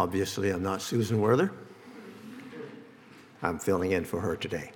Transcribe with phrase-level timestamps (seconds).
[0.00, 1.52] Obviously, I'm not Susan Werther.
[3.42, 4.70] I'm filling in for her today.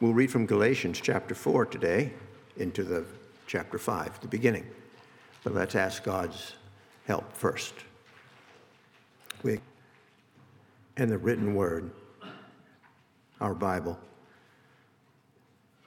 [0.00, 2.12] We'll read from Galatians chapter 4 today
[2.58, 3.06] into the
[3.46, 4.66] chapter 5, the beginning.
[5.44, 6.56] But let's ask God's
[7.06, 7.72] help first.
[9.42, 9.60] We,
[10.98, 11.90] and the written word,
[13.40, 13.98] our Bible,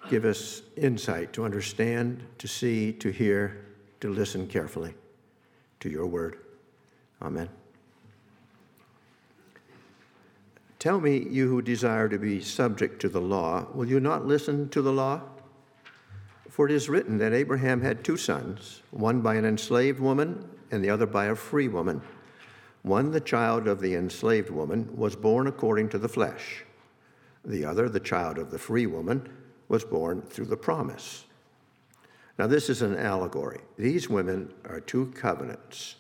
[0.09, 3.68] give us insight to understand, to see, to hear,
[4.02, 4.96] to listen carefully
[5.82, 6.39] to your word.
[7.21, 7.50] Amen.
[10.79, 14.69] Tell me, you who desire to be subject to the law, will you not listen
[14.69, 15.21] to the law?
[16.50, 20.83] For it is written that Abraham had two sons, one by an enslaved woman and
[20.83, 22.01] the other by a free woman.
[22.83, 26.63] One, the child of the enslaved woman, was born according to the flesh.
[27.43, 29.27] The other, the child of the free woman,
[29.68, 31.25] was born through the promise.
[32.38, 33.59] Now, this is an allegory.
[33.77, 35.95] These women are two covenants.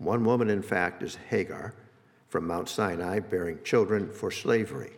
[0.00, 1.74] One woman, in fact, is Hagar
[2.28, 4.92] from Mount Sinai, bearing children for slavery.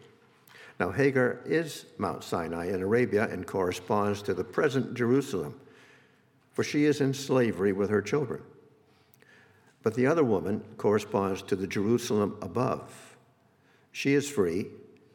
[0.78, 5.58] Now, Hagar is Mount Sinai in Arabia and corresponds to the present Jerusalem,
[6.52, 8.42] for she is in slavery with her children.
[9.82, 13.16] But the other woman corresponds to the Jerusalem above.
[13.90, 14.68] She is free,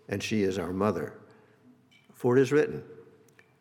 [0.09, 1.13] and she is our mother.
[2.13, 2.83] For it is written,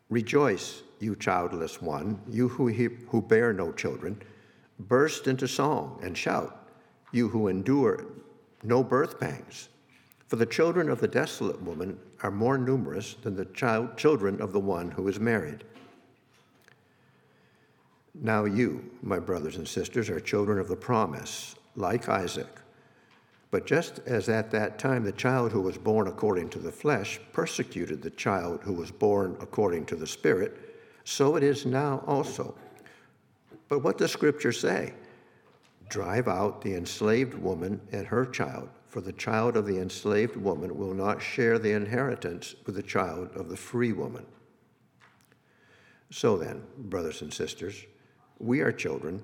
[0.09, 4.21] Rejoice, you childless one, you who, who bear no children,
[4.79, 6.67] burst into song and shout,
[7.11, 8.05] you who endure
[8.63, 9.69] no birth pangs.
[10.27, 14.51] For the children of the desolate woman are more numerous than the child, children of
[14.51, 15.63] the one who is married.
[18.13, 22.47] Now, you, my brothers and sisters, are children of the promise, like Isaac.
[23.51, 27.19] But just as at that time the child who was born according to the flesh
[27.31, 30.57] persecuted the child who was born according to the Spirit,
[31.05, 32.55] so it is now also.
[33.69, 34.93] But what does Scripture say?
[35.89, 40.77] Drive out the enslaved woman and her child, for the child of the enslaved woman
[40.77, 44.25] will not share the inheritance with the child of the free woman.
[46.09, 47.85] So then, brothers and sisters,
[48.39, 49.23] we are children,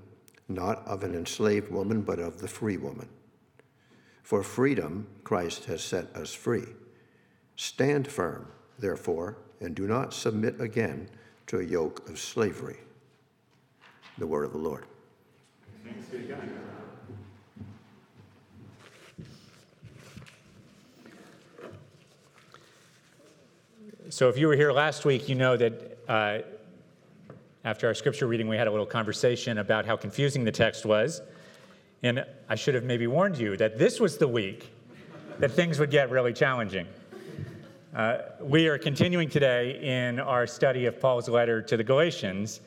[0.49, 3.07] not of an enslaved woman, but of the free woman.
[4.21, 6.65] For freedom, Christ has set us free.
[7.55, 8.47] Stand firm,
[8.79, 11.09] therefore, and do not submit again
[11.47, 12.77] to a yoke of slavery.
[14.17, 14.85] The word of the Lord.
[24.09, 26.39] So, if you were here last week, you know that uh,
[27.65, 31.21] after our scripture reading, we had a little conversation about how confusing the text was.
[32.03, 34.69] And I should have maybe warned you that this was the week
[35.39, 36.85] that things would get really challenging.
[37.95, 42.59] Uh, we are continuing today in our study of Paul's letter to the Galatians.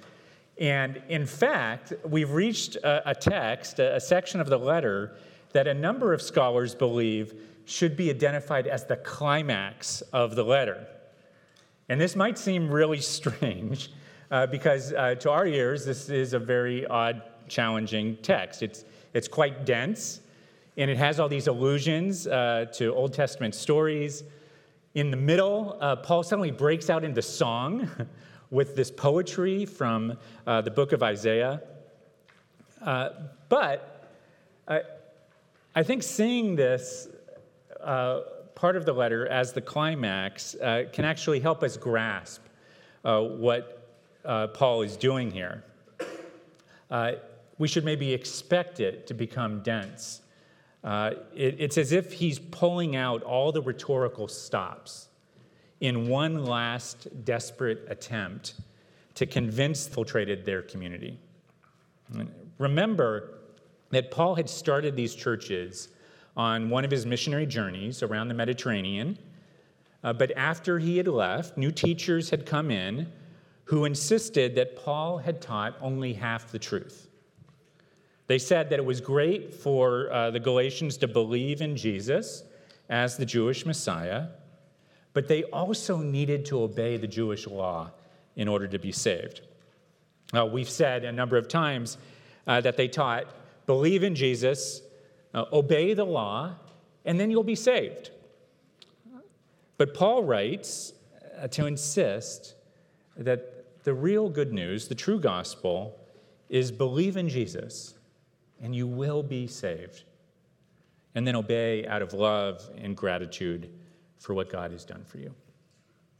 [0.58, 5.16] And in fact, we've reached a, a text, a, a section of the letter,
[5.52, 7.34] that a number of scholars believe
[7.66, 10.86] should be identified as the climax of the letter.
[11.88, 13.90] And this might seem really strange
[14.30, 18.62] uh, because uh, to our ears, this is a very odd, challenging text.
[18.62, 18.84] It's,
[19.14, 20.20] it's quite dense,
[20.76, 24.24] and it has all these allusions uh, to Old Testament stories.
[24.94, 27.88] In the middle, uh, Paul suddenly breaks out into song
[28.50, 31.62] with this poetry from uh, the book of Isaiah.
[32.82, 33.10] Uh,
[33.48, 34.08] but
[34.68, 37.08] I think seeing this
[37.80, 40.56] part of the letter as the climax
[40.92, 42.42] can actually help us grasp
[43.02, 43.76] what
[44.26, 45.62] uh, Paul is doing here.
[46.90, 47.12] Uh,
[47.58, 50.20] we should maybe expect it to become dense.
[50.84, 55.08] Uh, it, it's as if he's pulling out all the rhetorical stops
[55.80, 58.54] in one last desperate attempt
[59.14, 61.18] to convince infiltrated their community.
[62.58, 63.38] Remember
[63.90, 65.88] that Paul had started these churches
[66.36, 69.18] on one of his missionary journeys around the Mediterranean.
[70.04, 73.10] Uh, but after he had left, new teachers had come in
[73.64, 77.08] who insisted that Paul had taught only half the truth.
[78.28, 82.44] They said that it was great for uh, the Galatians to believe in Jesus
[82.88, 84.28] as the Jewish Messiah,
[85.16, 87.90] but they also needed to obey the Jewish law
[88.36, 89.40] in order to be saved.
[90.36, 91.96] Uh, we've said a number of times
[92.46, 93.24] uh, that they taught
[93.64, 94.82] believe in Jesus,
[95.32, 96.54] uh, obey the law,
[97.06, 98.10] and then you'll be saved.
[99.78, 100.92] But Paul writes
[101.40, 102.54] uh, to insist
[103.16, 105.98] that the real good news, the true gospel,
[106.50, 107.94] is believe in Jesus
[108.60, 110.02] and you will be saved.
[111.14, 113.70] And then obey out of love and gratitude
[114.18, 115.34] for what God has done for you.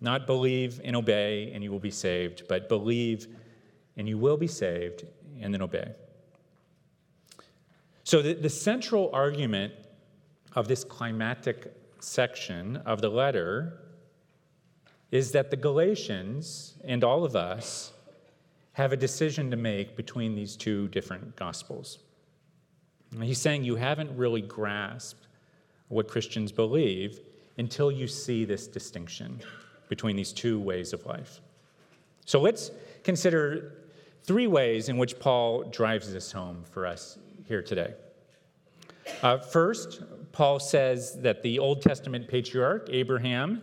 [0.00, 3.26] Not believe and obey and you will be saved, but believe
[3.96, 5.04] and you will be saved
[5.40, 5.92] and then obey.
[8.04, 9.72] So, the, the central argument
[10.54, 13.80] of this climatic section of the letter
[15.10, 17.92] is that the Galatians and all of us
[18.72, 21.98] have a decision to make between these two different gospels.
[23.20, 25.26] He's saying you haven't really grasped
[25.88, 27.20] what Christians believe
[27.58, 29.40] until you see this distinction
[29.88, 31.40] between these two ways of life.
[32.24, 32.70] So let's
[33.04, 33.72] consider
[34.24, 37.94] three ways in which Paul drives this home for us here today.
[39.22, 43.62] Uh, first, Paul says that the Old Testament patriarch, Abraham,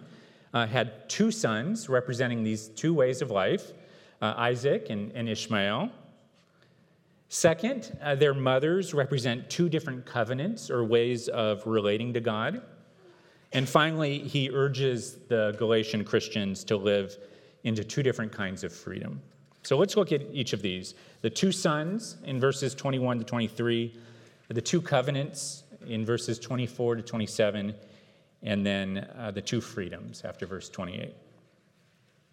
[0.54, 3.74] uh, had two sons representing these two ways of life
[4.22, 5.90] uh, Isaac and, and, Ishmael.
[7.28, 12.62] Second, uh, their mothers represent two different covenants or ways of relating to God.
[13.54, 17.18] And finally, he urges the Galatian Christians to live
[17.64, 19.22] into two different kinds of freedom.
[19.62, 20.96] So let's look at each of these.
[21.22, 23.96] The two sons in verses 21 to 23,
[24.50, 27.74] the two covenants in verses 24 to 27,
[28.42, 31.14] and then uh, the two freedoms after verse 28.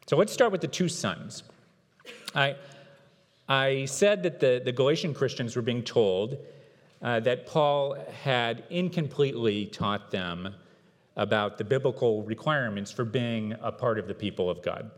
[0.07, 1.45] So let's start with the two sons.
[2.35, 2.57] I,
[3.49, 6.39] I said that the, the Galatian Christians were being told
[7.03, 10.55] uh, that Paul had incompletely taught them
[11.21, 14.91] about the biblical requirements for being a part of the people of God.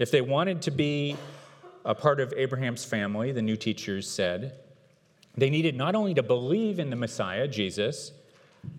[0.00, 1.16] If they wanted to be
[1.84, 4.58] a part of Abraham's family, the new teachers said,
[5.36, 8.10] they needed not only to believe in the Messiah, Jesus,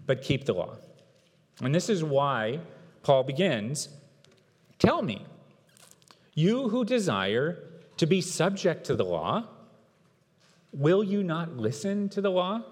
[0.06, 0.75] but keep the law.
[1.62, 2.59] And this is why
[3.01, 3.88] Paul begins
[4.77, 5.25] Tell me,
[6.33, 7.63] you who desire
[7.95, 9.48] to be subject to the law,
[10.74, 12.63] will you not listen to the law?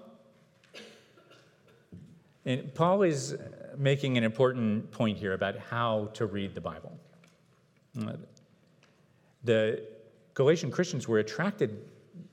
[2.46, 3.36] And Paul is
[3.76, 6.98] making an important point here about how to read the Bible.
[9.44, 9.82] The
[10.34, 11.84] Galatian Christians were attracted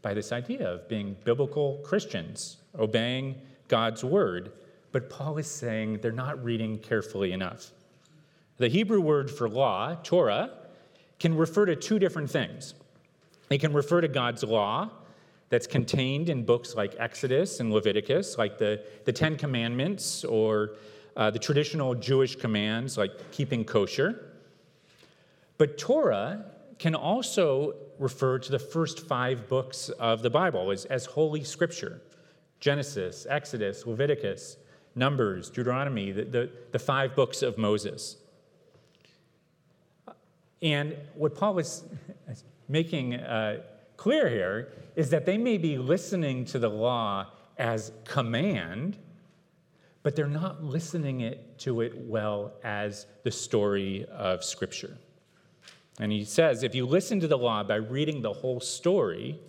[0.02, 4.52] by this idea of being biblical Christians, obeying God's word.
[4.92, 7.72] But Paul is saying they're not reading carefully enough.
[8.58, 10.52] The Hebrew word for law, Torah,
[11.20, 12.74] can refer to two different things.
[13.50, 14.90] It can refer to God's law
[15.52, 20.72] that's contained in books like Exodus and Leviticus, like the, the Ten Commandments or
[21.18, 24.32] uh, the traditional Jewish commands like keeping kosher.
[25.58, 26.46] But Torah
[26.80, 32.02] can also refer to the first five books of the Bible as, as Holy Scripture
[32.62, 34.56] Genesis, Exodus, Leviticus,
[34.96, 38.18] Numbers, Deuteronomy, the, the, the five books of Moses.
[40.62, 41.84] And what Paul is
[42.70, 43.64] making uh,
[44.02, 47.28] clear here is that they may be listening to the law
[47.60, 48.98] as command,
[50.02, 54.98] but they're not listening it to it well as the story of Scripture.
[56.00, 59.40] And he says if you listen to the law by reading the whole story,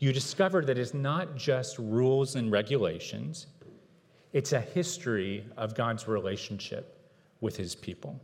[0.00, 3.46] you discover that it's not just rules and regulations,
[4.32, 7.08] it's a history of God's relationship
[7.40, 8.20] with his people.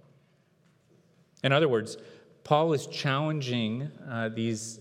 [1.44, 1.98] In other words,
[2.42, 4.80] Paul is challenging uh, these,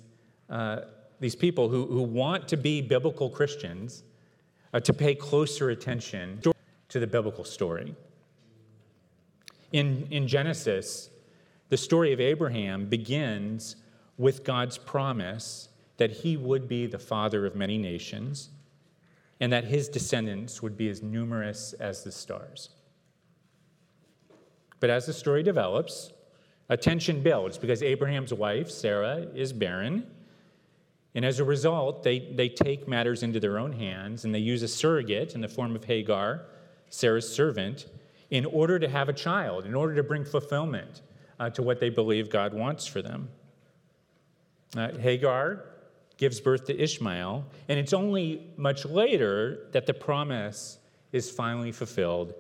[0.51, 0.81] uh,
[1.19, 4.03] these people who, who want to be biblical Christians
[4.74, 6.42] uh, to pay closer attention
[6.89, 7.95] to the biblical story.
[9.71, 11.09] In, in Genesis,
[11.69, 13.77] the story of Abraham begins
[14.18, 18.50] with God's promise that he would be the father of many nations
[19.39, 22.70] and that his descendants would be as numerous as the stars.
[24.79, 26.12] But as the story develops,
[26.70, 30.08] attention builds because Abraham's wife, Sarah, is barren.
[31.13, 34.63] And as a result, they, they take matters into their own hands and they use
[34.63, 36.44] a surrogate in the form of Hagar,
[36.89, 37.88] Sarah's servant,
[38.30, 41.01] in order to have a child, in order to bring fulfillment
[41.39, 43.30] uh, to what they believe God wants for them.
[44.75, 45.65] Uh, Hagar
[46.18, 50.77] gives birth to Ishmael, and it's only much later that the promise
[51.12, 52.34] is finally fulfilled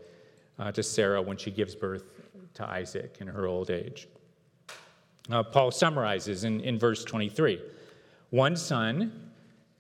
[0.59, 2.03] uh, to Sarah when she gives birth
[2.53, 4.07] to Isaac in her old age.
[5.29, 7.59] Uh, Paul summarizes in, in verse 23
[8.31, 9.31] One son,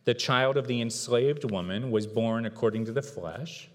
[0.03, 3.69] the child of the enslaved woman, was born according to the flesh.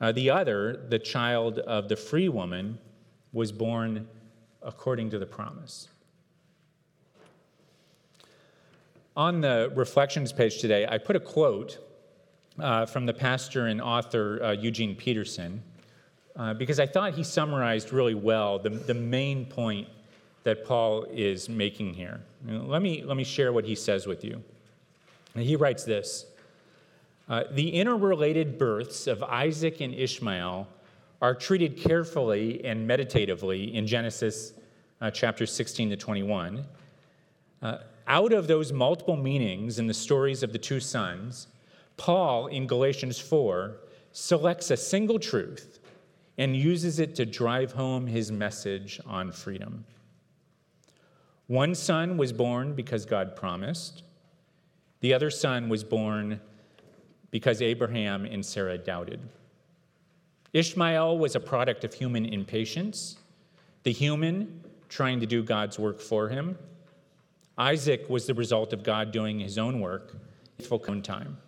[0.00, 2.78] Uh, the other, the child of the free woman,
[3.32, 4.06] was born
[4.62, 5.88] according to the promise.
[9.16, 11.78] On the reflections page today, I put a quote
[12.60, 15.60] uh, from the pastor and author uh, Eugene Peterson
[16.36, 19.88] uh, because I thought he summarized really well the, the main point
[20.44, 22.20] that Paul is making here.
[22.46, 24.42] let, me, let me share what he says with you.
[25.34, 26.26] And he writes this
[27.28, 30.66] uh, The interrelated births of Isaac and Ishmael
[31.20, 34.54] are treated carefully and meditatively in Genesis
[35.00, 36.64] uh, chapter 16 to 21.
[37.62, 41.46] Uh, out of those multiple meanings in the stories of the two sons,
[41.96, 43.76] Paul in Galatians 4
[44.10, 45.78] selects a single truth
[46.38, 49.84] and uses it to drive home his message on freedom.
[51.46, 54.02] One son was born because God promised,
[55.00, 56.40] the other son was born
[57.30, 59.20] because Abraham and Sarah doubted.
[60.52, 63.16] Ishmael was a product of human impatience,
[63.82, 66.56] the human trying to do God's work for him.
[67.56, 70.16] Isaac was the result of God doing his own work,
[70.62, 71.38] full own time.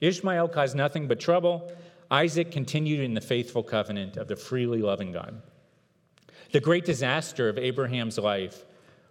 [0.00, 1.70] Ishmael caused nothing but trouble.
[2.10, 5.42] Isaac continued in the faithful covenant of the freely loving God.
[6.52, 8.64] The great disaster of Abraham's life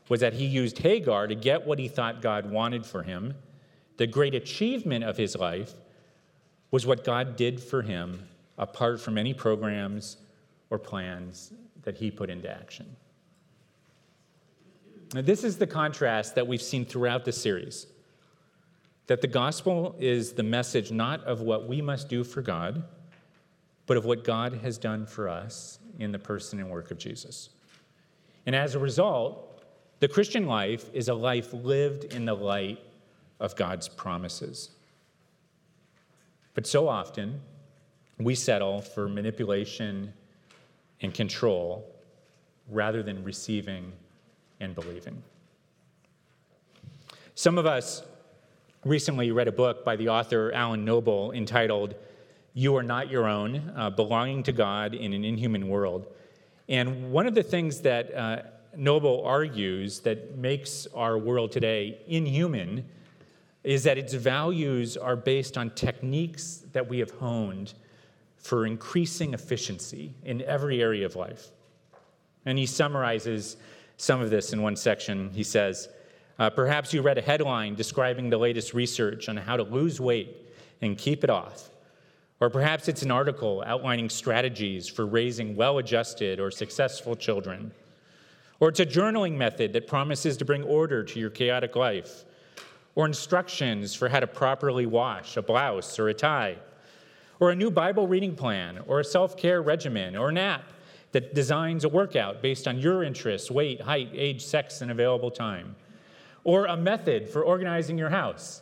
[0.09, 3.35] was that he used Hagar to get what he thought God wanted for him.
[3.97, 5.73] The great achievement of his life
[6.71, 10.17] was what God did for him apart from any programs
[10.69, 12.95] or plans that he put into action.
[15.13, 17.87] Now, this is the contrast that we've seen throughout the series
[19.07, 22.83] that the gospel is the message not of what we must do for God,
[23.87, 27.49] but of what God has done for us in the person and work of Jesus.
[28.45, 29.49] And as a result,
[30.00, 32.79] the Christian life is a life lived in the light
[33.39, 34.70] of God's promises.
[36.53, 37.41] But so often,
[38.18, 40.13] we settle for manipulation
[41.01, 41.86] and control
[42.70, 43.91] rather than receiving
[44.60, 45.22] and believing.
[47.36, 48.03] Some of us
[48.84, 51.96] recently read a book by the author Alan Noble entitled
[52.53, 56.08] You Are Not Your Own uh, Belonging to God in an Inhuman World.
[56.68, 58.41] And one of the things that uh,
[58.79, 62.86] Noble argues that makes our world today inhuman
[63.63, 67.74] is that its values are based on techniques that we have honed
[68.38, 71.50] for increasing efficiency in every area of life.
[72.45, 73.57] And he summarizes
[73.98, 75.29] some of this in one section.
[75.33, 75.89] He says,
[76.39, 80.38] uh, Perhaps you read a headline describing the latest research on how to lose weight
[80.81, 81.69] and keep it off.
[82.39, 87.74] Or perhaps it's an article outlining strategies for raising well adjusted or successful children.
[88.59, 92.25] Or it's a journaling method that promises to bring order to your chaotic life.
[92.95, 96.57] Or instructions for how to properly wash a blouse or a tie.
[97.39, 100.73] Or a new Bible reading plan, or a self care regimen, or an app
[101.13, 105.75] that designs a workout based on your interests, weight, height, age, sex, and available time
[106.43, 108.61] or a method for organizing your house.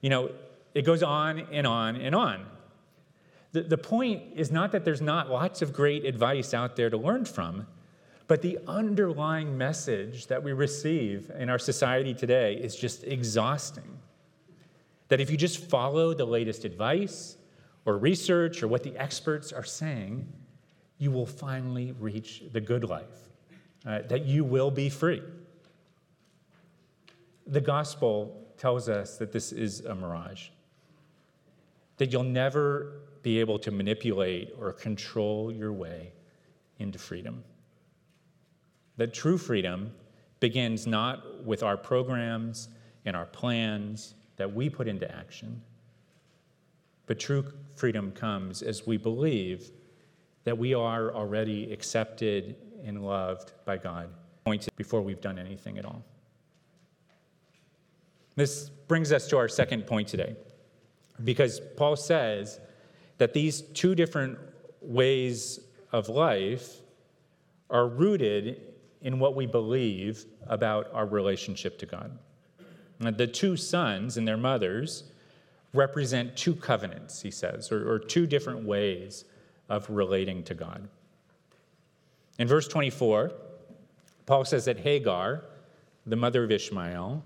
[0.00, 0.30] You know,
[0.74, 2.44] it goes on and on and on.
[3.52, 6.96] The, the point is not that there's not lots of great advice out there to
[6.96, 7.66] learn from,
[8.32, 13.98] but the underlying message that we receive in our society today is just exhausting.
[15.08, 17.36] That if you just follow the latest advice
[17.84, 20.26] or research or what the experts are saying,
[20.96, 23.28] you will finally reach the good life,
[23.84, 25.20] uh, that you will be free.
[27.46, 30.48] The gospel tells us that this is a mirage,
[31.98, 36.12] that you'll never be able to manipulate or control your way
[36.78, 37.44] into freedom.
[38.96, 39.92] That true freedom
[40.40, 42.68] begins not with our programs
[43.04, 45.62] and our plans that we put into action,
[47.06, 47.44] but true
[47.74, 49.70] freedom comes as we believe
[50.44, 54.08] that we are already accepted and loved by God
[54.76, 56.02] before we've done anything at all.
[58.34, 60.34] This brings us to our second point today,
[61.22, 62.58] because Paul says
[63.18, 64.38] that these two different
[64.80, 65.60] ways
[65.92, 66.80] of life
[67.70, 68.71] are rooted
[69.02, 72.18] in what we believe about our relationship to God.
[72.98, 75.04] the two sons and their mothers
[75.74, 79.24] represent two covenants, he says, or, or two different ways
[79.68, 80.88] of relating to God.
[82.38, 83.32] In verse 24,
[84.26, 85.44] Paul says that Hagar,
[86.06, 87.24] the mother of Ishmael,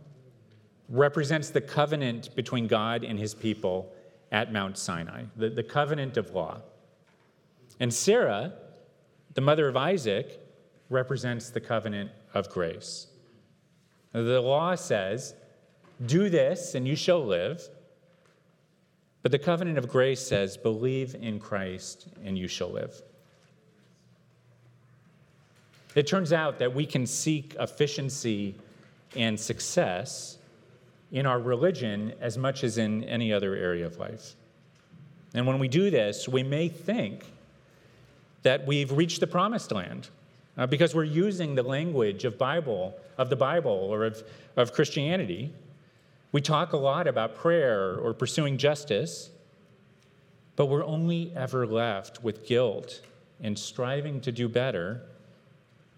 [0.88, 3.92] represents the covenant between God and his people
[4.32, 6.60] at Mount Sinai, the, the covenant of law.
[7.80, 8.52] And Sarah,
[9.34, 10.40] the mother of Isaac,
[10.88, 13.08] represents the covenant of grace.
[14.12, 15.34] The law says,
[16.06, 17.68] Do this and you shall live.
[19.22, 23.02] But the covenant of grace says, Believe in Christ and you shall live.
[25.94, 28.54] It turns out that we can seek efficiency
[29.16, 30.38] and success
[31.10, 34.34] in our religion as much as in any other area of life.
[35.34, 37.24] And when we do this, we may think
[38.42, 40.08] that we've reached the promised land
[40.56, 44.22] uh, because we're using the language of Bible, of the Bible or of,
[44.56, 45.52] of Christianity.
[46.32, 49.30] We talk a lot about prayer or pursuing justice,
[50.56, 53.02] but we're only ever left with guilt
[53.42, 55.02] and striving to do better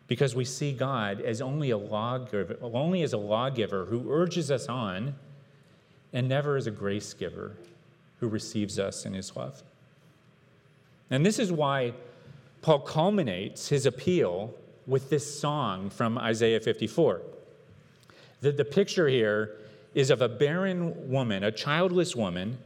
[0.08, 4.66] because we see God as only a lawgiver, only as a lawgiver who urges us
[4.66, 5.14] on
[6.12, 7.56] and never as a grace giver
[8.20, 9.62] who receives us in his love.
[11.10, 11.92] And this is why
[12.62, 14.54] Paul culminates his appeal
[14.86, 17.20] with this song from Isaiah 54.
[18.40, 19.56] The, the picture here
[19.94, 22.58] is of a barren woman, a childless woman,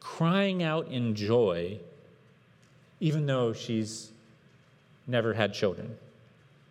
[0.00, 1.78] crying out in joy,
[3.00, 4.10] even though she's
[5.06, 5.96] never had children.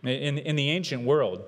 [0.04, 1.44] In, in the ancient world,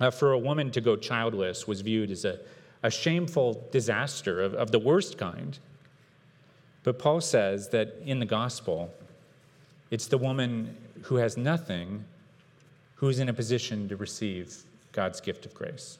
[0.00, 2.40] uh, for a woman to go childless was viewed as a,
[2.82, 5.58] a shameful disaster of, of the worst kind.
[6.82, 8.92] But Paul says that in the gospel,
[9.94, 12.04] it's the woman who has nothing
[12.96, 14.52] who is in a position to receive
[14.90, 15.98] God's gift of grace.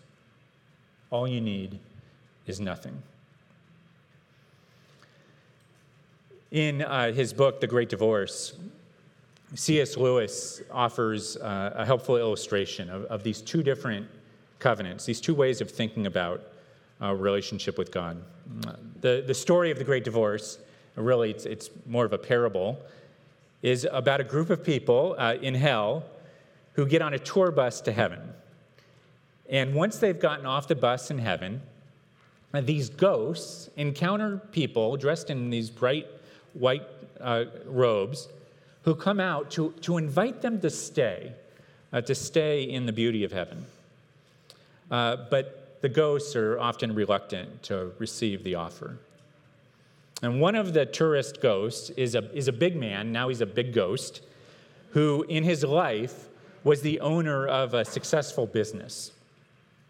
[1.11, 1.79] All you need
[2.49, 3.01] is nothing.
[6.51, 8.55] In uh, his book, The Great Divorce,
[9.55, 9.97] C.S.
[9.97, 14.09] Lewis offers uh, a helpful illustration of, of, these two different
[14.59, 16.43] covenants, these two ways of thinking about
[17.01, 18.21] a relationship with God.
[19.01, 20.59] The, the story of the Great Divorce,
[20.97, 22.85] really, it's, it's more of a parable,
[23.65, 26.05] is about a group of people uh, in hell
[26.75, 28.21] who get on a tour bus to heaven.
[29.49, 31.63] And once they've gotten off the bus in heaven,
[32.53, 36.07] these ghosts encounter people dressed in these bright
[36.53, 36.87] white
[37.19, 38.29] uh, robes
[38.83, 41.33] who come out to, to invite them to stay,
[41.91, 43.65] uh, to stay in the beauty of heaven.
[44.91, 48.99] Uh, but the ghosts are often reluctant to receive the offer.
[50.25, 53.47] And one of the tourist ghosts is a, is a big man, now he's a
[53.47, 54.23] big ghost,
[54.91, 56.29] who in his life
[56.63, 59.13] was the owner of a successful business.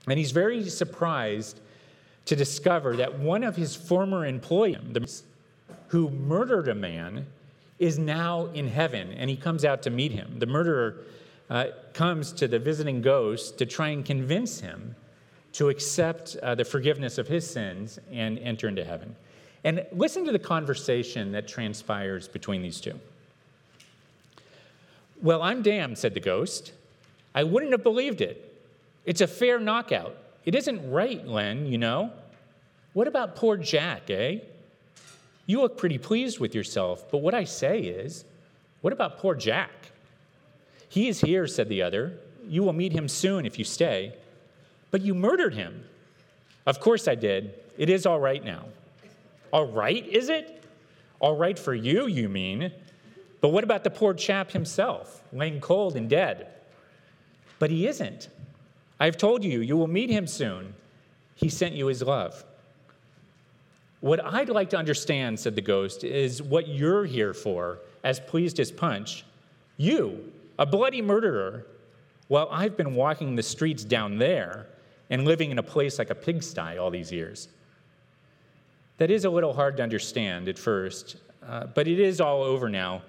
[0.08, 1.60] And he's very surprised
[2.26, 5.22] to discover that one of his former employees,
[5.88, 7.26] who murdered a man,
[7.78, 10.38] is now in heaven, and he comes out to meet him.
[10.38, 10.96] The murderer
[11.50, 14.96] uh, comes to the visiting ghost to try and convince him
[15.52, 19.14] to accept uh, the forgiveness of his sins and enter into heaven.
[19.64, 23.00] And listen to the conversation that transpires between these two.
[25.22, 26.72] Well, I'm damned, said the ghost.
[27.34, 28.62] I wouldn't have believed it.
[29.06, 30.16] It's a fair knockout.
[30.44, 32.12] It isn't right, Len, you know.
[32.92, 34.40] What about poor Jack, eh?
[35.46, 38.24] You look pretty pleased with yourself, but what I say is,
[38.82, 39.70] what about poor Jack?
[40.88, 42.12] He is here, said the other.
[42.46, 44.14] You will meet him soon if you stay.
[44.90, 45.84] But you murdered him.
[46.66, 47.54] Of course I did.
[47.76, 48.66] It is all right now.
[49.54, 50.64] All right, is it?
[51.20, 52.72] All right for you, you mean.
[53.40, 56.48] But what about the poor chap himself, laying cold and dead?
[57.60, 58.30] But he isn't.
[58.98, 60.74] I've told you, you will meet him soon.
[61.36, 62.44] He sent you his love.
[64.00, 68.58] What I'd like to understand, said the ghost, is what you're here for, as pleased
[68.58, 69.24] as punch.
[69.76, 71.64] You, a bloody murderer,
[72.26, 74.66] while I've been walking the streets down there
[75.10, 77.46] and living in a place like a pigsty all these years.
[78.98, 82.68] That is a little hard to understand at first, uh, but it is all over
[82.68, 83.02] now.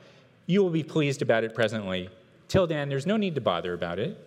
[0.47, 2.09] You will be pleased about it presently.
[2.47, 4.17] Till then, there's no need to bother about it.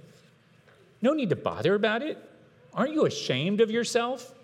[1.03, 2.19] No need to bother about it?
[2.75, 4.35] Aren't you ashamed of yourself?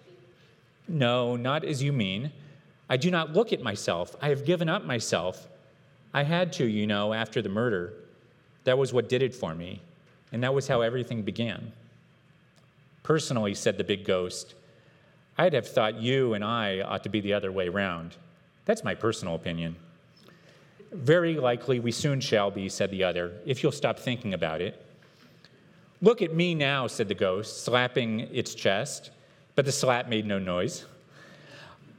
[0.89, 2.33] No, not as you mean.
[2.89, 4.15] I do not look at myself.
[4.21, 5.49] I have given up myself.
[6.13, 7.95] I had to, you know, after the murder.
[8.65, 9.81] That was what did it for me.
[10.33, 11.73] And that was how everything began.
[13.03, 14.55] Personally, said the big ghost,
[15.37, 18.17] I'd have thought you and I ought to be the other way round.
[18.65, 19.77] That's my personal opinion.
[20.93, 24.81] Very likely we soon shall be, said the other, if you'll stop thinking about it.
[26.01, 29.11] Look at me now, said the ghost, slapping its chest
[29.55, 30.85] but the slap made no noise.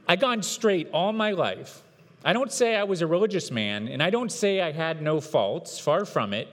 [0.08, 1.82] I've gone straight all my life.
[2.24, 5.20] I don't say I was a religious man, and I don't say I had no
[5.20, 6.48] faults, far from it,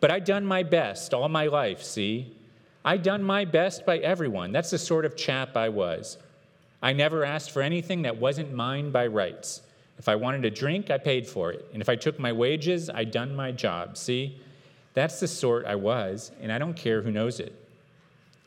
[0.00, 2.36] but I done my best all my life, see?
[2.84, 4.52] I done my best by everyone.
[4.52, 6.18] That's the sort of chap I was.
[6.82, 9.62] I never asked for anything that wasn't mine by rights.
[9.98, 11.64] If I wanted a drink, I paid for it.
[11.72, 13.96] And if I took my wages, I done my job.
[13.96, 14.40] See?
[14.94, 17.54] That's the sort I was, and I don't care who knows it.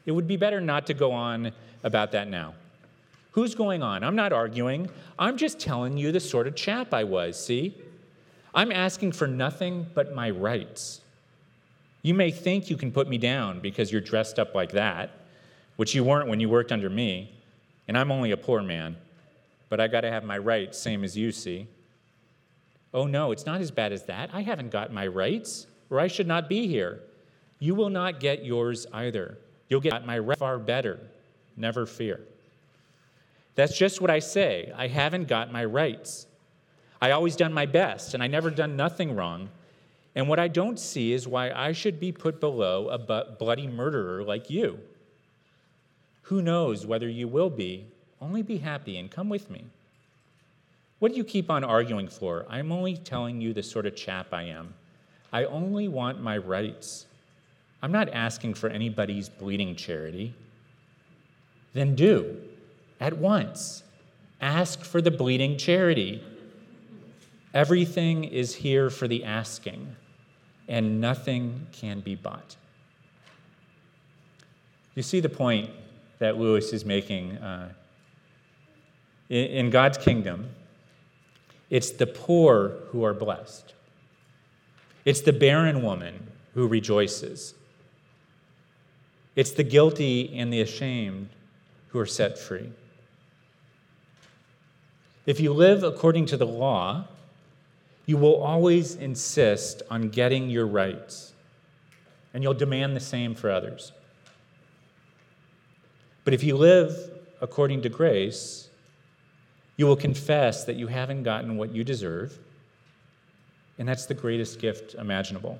[0.05, 1.51] It would be better not to go on
[1.83, 2.53] about that now.
[3.31, 4.03] Who's going on?
[4.03, 4.89] I'm not arguing.
[5.17, 7.75] I'm just telling you the sort of chap I was, see?
[8.53, 11.01] I'm asking for nothing but my rights.
[12.05, 15.09] You may think you can put me down because you're dressed up like that,
[15.75, 17.33] which you weren't when you worked under me,
[17.87, 18.95] and I'm only a poor man,
[19.69, 21.67] but I got to have my rights, same as you see.
[22.93, 24.29] Oh no, it's not as bad as that.
[24.33, 26.99] I haven't got my rights, or I should not be here.
[27.57, 29.39] You will not get yours either.
[29.67, 30.99] You'll get my far better.
[31.57, 32.19] Never fear.
[33.55, 34.71] That's just what I say.
[34.77, 36.27] I haven't got my rights.
[37.01, 39.49] I always done my best, and I never done nothing wrong.
[40.15, 44.23] And what I don't see is why I should be put below a bloody murderer
[44.23, 44.79] like you.
[46.23, 47.85] Who knows whether you will be
[48.21, 49.65] Only be happy and come with me.
[50.99, 52.45] What do you keep on arguing for?
[52.49, 54.73] I'm only telling you the sort of chap I am.
[55.33, 57.05] I only want my rights.
[57.81, 60.33] I'm not asking for anybody's bleeding charity.
[61.73, 62.37] Then do,
[62.99, 63.83] at once.
[64.41, 66.23] Ask for the bleeding charity.
[67.53, 69.95] Everything is here for the asking,
[70.67, 72.55] and nothing can be bought.
[74.95, 75.69] You see the point
[76.19, 77.37] that Lewis is making.
[77.37, 77.73] Uh,
[79.29, 80.49] in God's kingdom,
[81.69, 83.73] it's the poor who are blessed.
[85.03, 87.53] It's the barren woman who rejoices.
[89.35, 91.29] It's the guilty and the ashamed
[91.89, 92.71] who are set free.
[95.25, 97.07] If you live according to the law,
[98.05, 101.33] you will always insist on getting your rights,
[102.33, 103.91] and you'll demand the same for others.
[106.23, 108.69] But if you live according to grace,
[109.77, 112.37] you will confess that you haven't gotten what you deserve,
[113.77, 115.59] and that's the greatest gift imaginable.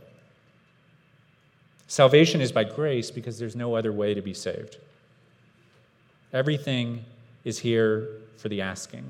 [1.87, 4.77] Salvation is by grace because there's no other way to be saved.
[6.33, 7.03] Everything
[7.43, 9.05] is here for the asking,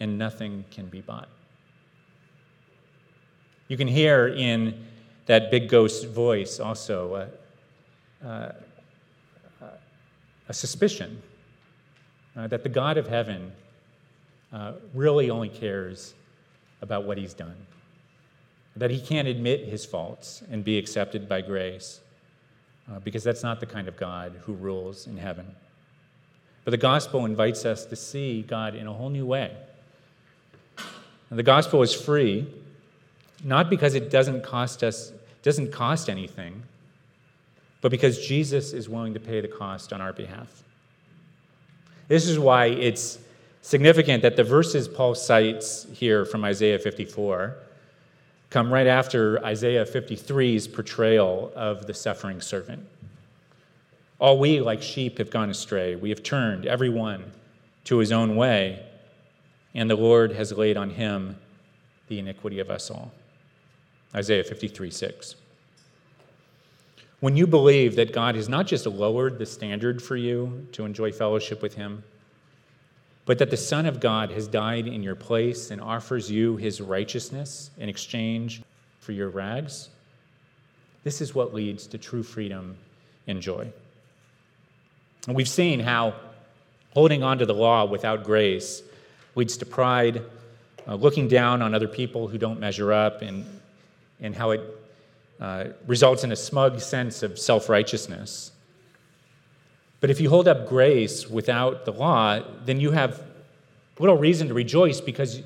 [0.00, 1.28] and nothing can be bought.
[3.70, 4.84] You can hear in
[5.26, 7.28] that big ghost voice also
[8.24, 8.52] uh, uh,
[10.48, 11.22] a suspicion
[12.36, 13.52] uh, that the God of heaven
[14.52, 16.14] uh, really only cares
[16.82, 17.54] about what he's done,
[18.74, 22.00] that he can't admit his faults and be accepted by grace,
[22.90, 25.46] uh, because that's not the kind of God who rules in heaven.
[26.64, 29.56] But the gospel invites us to see God in a whole new way.
[31.30, 32.52] And the gospel is free,
[33.44, 36.62] not because it doesn't cost us, doesn't cost anything,
[37.80, 40.62] but because Jesus is willing to pay the cost on our behalf.
[42.08, 43.18] This is why it's
[43.62, 47.56] significant that the verses Paul cites here from Isaiah 54
[48.50, 52.84] come right after Isaiah 53's portrayal of the suffering servant.
[54.18, 55.96] All we, like sheep, have gone astray.
[55.96, 57.24] We have turned, every one,
[57.84, 58.84] to his own way,
[59.74, 61.36] and the Lord has laid on him
[62.08, 63.12] the iniquity of us all.
[64.14, 65.34] Isaiah 53 6.
[67.20, 71.12] When you believe that God has not just lowered the standard for you to enjoy
[71.12, 72.02] fellowship with Him,
[73.26, 76.80] but that the Son of God has died in your place and offers you His
[76.80, 78.62] righteousness in exchange
[79.00, 79.90] for your rags,
[81.04, 82.76] this is what leads to true freedom
[83.26, 83.70] and joy.
[85.26, 86.14] And we've seen how
[86.94, 88.82] holding on to the law without grace
[89.34, 90.22] leads to pride,
[90.88, 93.59] uh, looking down on other people who don't measure up, and,
[94.20, 94.60] and how it
[95.40, 98.52] uh, results in a smug sense of self righteousness.
[100.00, 103.22] But if you hold up grace without the law, then you have
[103.98, 105.42] little reason to rejoice because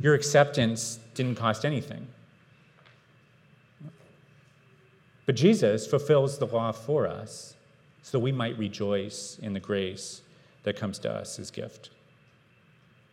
[0.00, 2.06] your acceptance didn't cost anything.
[5.26, 7.54] But Jesus fulfills the law for us
[8.02, 10.22] so we might rejoice in the grace
[10.62, 11.90] that comes to us as gift.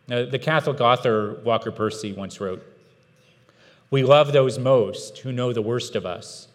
[0.08, 2.64] Now, the Catholic author Walker Percy once wrote
[3.90, 6.48] we love those most who know the worst of us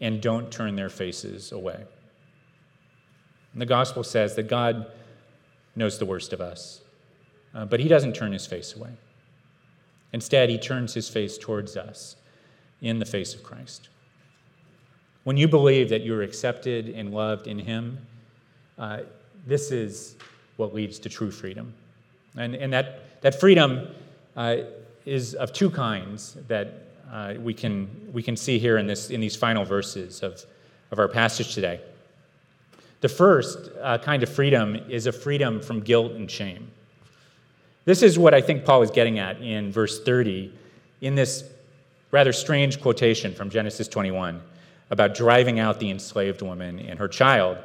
[0.00, 1.84] and don't turn their faces away.
[3.52, 4.90] And the gospel says that God
[5.76, 6.80] knows the worst of us,
[7.54, 8.90] uh, but he doesn't turn his face away.
[10.12, 12.16] Instead, he turns his face towards us
[12.80, 13.88] in the face of Christ.
[15.24, 17.98] When you believe that you're accepted and loved in him,
[18.78, 19.00] uh,
[19.46, 20.16] this is
[20.56, 21.72] what leads to true freedom.
[22.36, 23.88] And, and that, that freedom
[24.36, 24.56] uh,
[25.04, 26.72] is of two kinds that
[27.12, 30.44] uh, we, can, we can see here in, this, in these final verses of,
[30.90, 31.80] of our passage today.
[33.00, 36.70] The first uh, kind of freedom is a freedom from guilt and shame.
[37.84, 40.52] This is what I think Paul is getting at in verse 30
[41.02, 41.44] in this
[42.10, 44.40] rather strange quotation from Genesis 21
[44.90, 47.58] about driving out the enslaved woman and her child.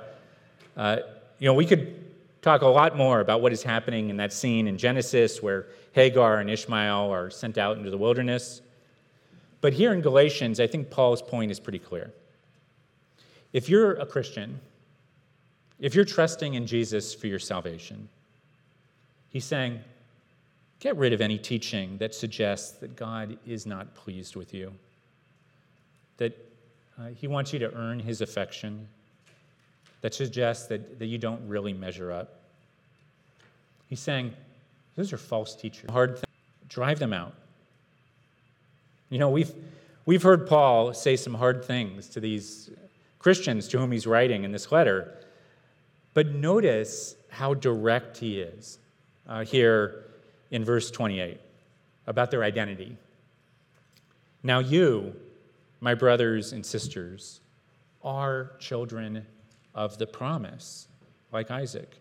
[0.76, 0.98] Uh,
[1.38, 2.09] you know, we could
[2.42, 6.40] talk a lot more about what is happening in that scene in Genesis where Hagar
[6.40, 8.62] and Ishmael are sent out into the wilderness.
[9.62, 12.14] But here in Galatians, I think Paul's point is pretty clear.
[13.52, 14.60] If you're a Christian,
[15.80, 18.08] if you're trusting in Jesus for your salvation,
[19.30, 19.80] he's saying,
[20.80, 24.72] get rid of any teaching that suggests that God is not pleased with you,
[26.18, 26.38] that
[26.98, 28.88] uh, he wants you to earn his affection,
[30.02, 32.40] that suggests that, that you don't really measure up.
[33.88, 34.34] He's saying,
[34.96, 35.90] those are false teachers.
[35.90, 36.26] Hard thing.
[36.68, 37.34] Drive them out.
[39.10, 39.52] You know, we've,
[40.06, 42.70] we've heard Paul say some hard things to these
[43.18, 45.18] Christians to whom he's writing in this letter.
[46.14, 48.80] But notice how direct he is
[49.28, 50.06] uh, here
[50.52, 51.40] in verse 28
[52.08, 52.98] about their identity.
[54.44, 55.16] Now, you,
[55.82, 57.42] my brothers and sisters,
[58.04, 59.26] are children
[59.76, 60.88] of the promise,
[61.32, 61.96] like Isaac.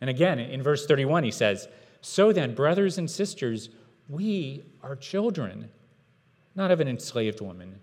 [0.00, 1.68] And again, in verse 31, he says,
[2.00, 3.70] So then, brothers and sisters,
[4.08, 5.68] we are children,
[6.54, 7.80] not of an enslaved woman,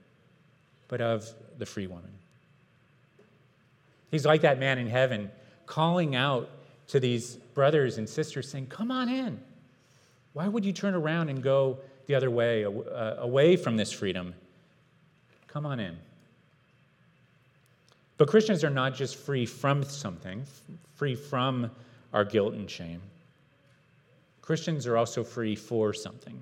[0.87, 2.11] but of the free woman.
[4.11, 5.31] He's like that man in heaven
[5.65, 6.49] calling out
[6.87, 9.39] to these brothers and sisters, saying, Come on in.
[10.33, 14.33] Why would you turn around and go the other way, uh, away from this freedom?
[15.47, 15.97] Come on in.
[18.23, 20.45] But Christians are not just free from something,
[20.95, 21.69] free from
[22.13, 23.01] our guilt and shame.
[24.41, 26.39] Christians are also free for something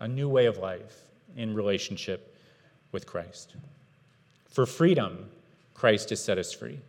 [0.00, 1.02] a new way of life
[1.36, 2.34] in relationship
[2.92, 3.56] with Christ.
[4.48, 5.28] For freedom,
[5.74, 6.80] Christ has set us free.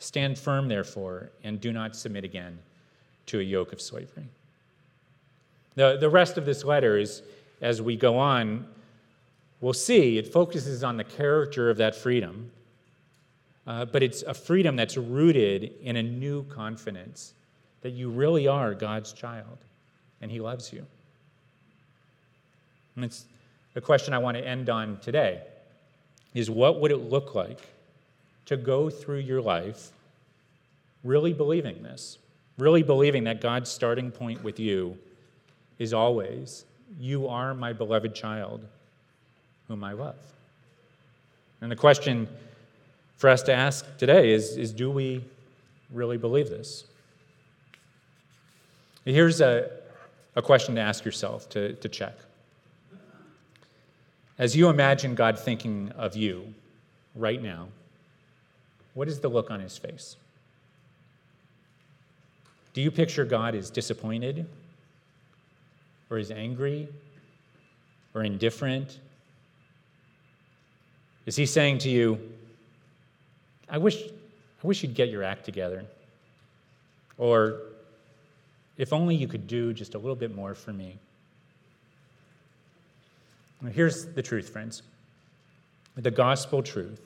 [0.00, 2.58] Stand firm, therefore, and do not submit again
[3.26, 4.26] to a yoke of slavery.
[5.76, 7.22] The, the rest of this letter is,
[7.60, 8.66] as we go on,
[9.60, 12.50] we'll see it focuses on the character of that freedom,
[13.66, 17.34] uh, but it's a freedom that's rooted in a new confidence
[17.82, 19.58] that you really are God's child
[20.20, 20.84] and He loves you.
[22.96, 23.24] And it's
[23.74, 25.42] the question I want to end on today
[26.34, 27.60] is what would it look like
[28.46, 29.92] to go through your life
[31.04, 32.18] really believing this,
[32.58, 34.98] really believing that God's starting point with you
[35.78, 36.64] is always,
[36.98, 38.66] You are my beloved child
[39.68, 40.16] whom I love.
[41.60, 42.26] And the question
[43.16, 45.24] for us to ask today is, is do we
[45.92, 46.84] really believe this?
[49.04, 49.70] Here's a,
[50.36, 52.14] a question to ask yourself to, to check.
[54.38, 56.54] As you imagine God thinking of you
[57.14, 57.68] right now,
[58.94, 60.16] what is the look on his face?
[62.72, 64.46] Do you picture God as disappointed,
[66.10, 66.88] or as angry,
[68.14, 69.00] or indifferent?
[71.28, 72.18] Is he saying to you,
[73.68, 75.84] I wish, I wish you'd get your act together?
[77.18, 77.60] Or,
[78.78, 80.96] if only you could do just a little bit more for me.
[83.60, 84.80] Now, here's the truth, friends.
[85.96, 87.02] The gospel truth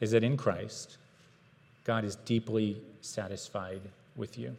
[0.00, 0.96] is that in Christ,
[1.84, 3.82] God is deeply satisfied
[4.16, 4.56] with you.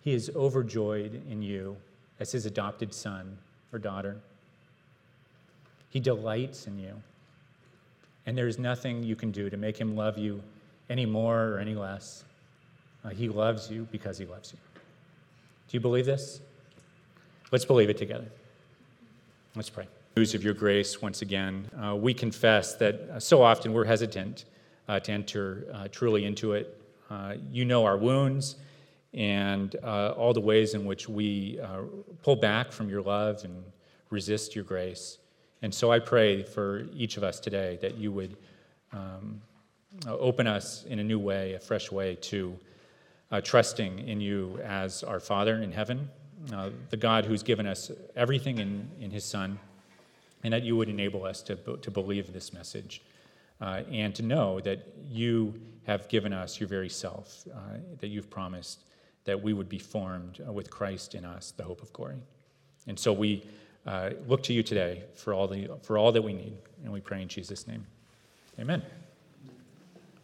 [0.00, 1.76] He is overjoyed in you
[2.20, 3.36] as his adopted son
[3.70, 4.16] or daughter.
[5.90, 6.94] He delights in you.
[8.26, 10.42] And there's nothing you can do to make him love you
[10.88, 12.24] any more or any less.
[13.04, 14.58] Uh, he loves you because he loves you.
[15.68, 16.40] Do you believe this?
[17.50, 18.26] Let's believe it together.
[19.56, 19.88] Let's pray.
[20.16, 21.68] News of your grace once again.
[21.80, 24.44] Uh, we confess that uh, so often we're hesitant
[24.88, 26.80] uh, to enter uh, truly into it.
[27.10, 28.56] Uh, you know our wounds
[29.14, 31.58] and all the ways in which we
[32.22, 33.64] pull back from your love and
[34.10, 35.18] resist your grace.
[35.62, 38.36] And so I pray for each of us today that you would
[38.92, 39.40] um,
[40.06, 42.58] open us in a new way, a fresh way to
[43.30, 46.08] uh, trusting in you as our Father in heaven,
[46.54, 49.58] uh, the God who's given us everything in, in His Son,
[50.42, 53.02] and that you would enable us to, to believe this message
[53.60, 57.58] uh, and to know that you have given us your very self, uh,
[58.00, 58.84] that you've promised
[59.24, 62.16] that we would be formed uh, with Christ in us, the hope of glory.
[62.86, 63.44] And so we
[63.86, 67.00] uh, look to you today for all, the, for all that we need, and we
[67.00, 67.86] pray in Jesus' name.
[68.58, 68.82] Amen.